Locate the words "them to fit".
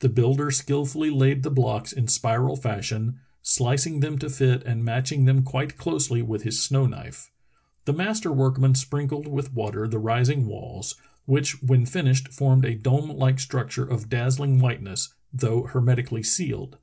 4.00-4.64